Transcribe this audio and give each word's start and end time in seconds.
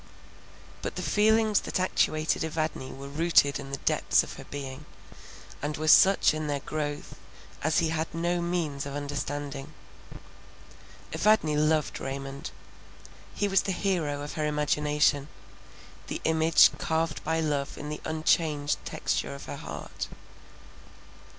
But 0.81 0.95
the 0.95 1.03
feelings 1.03 1.59
that 1.59 1.79
actuated 1.79 2.43
Evadne 2.43 2.97
were 2.97 3.07
rooted 3.07 3.59
in 3.59 3.69
the 3.69 3.77
depths 3.77 4.23
of 4.23 4.33
her 4.37 4.45
being, 4.45 4.85
and 5.61 5.77
were 5.77 5.87
such 5.87 6.33
in 6.33 6.47
their 6.47 6.61
growth 6.61 7.13
as 7.63 7.77
he 7.77 7.89
had 7.89 8.11
no 8.11 8.41
means 8.41 8.87
of 8.87 8.95
understanding. 8.95 9.75
Evadne 11.13 11.55
loved 11.55 11.99
Raymond. 11.99 12.49
He 13.35 13.47
was 13.47 13.61
the 13.61 13.71
hero 13.71 14.23
of 14.23 14.33
her 14.33 14.47
imagination, 14.47 15.27
the 16.07 16.19
image 16.23 16.71
carved 16.79 17.23
by 17.23 17.39
love 17.39 17.77
in 17.77 17.89
the 17.89 18.01
unchanged 18.03 18.83
texture 18.83 19.35
of 19.35 19.45
her 19.45 19.57
heart. 19.57 20.07